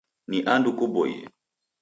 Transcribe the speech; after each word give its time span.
Ni 0.29 0.37
andu 0.53 0.69
kuboie. 0.77 1.15